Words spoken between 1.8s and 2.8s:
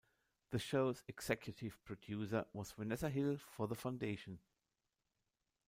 producer was